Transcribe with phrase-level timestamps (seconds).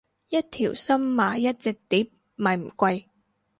[0.29, 3.05] 一條心買一隻碟咪唔貴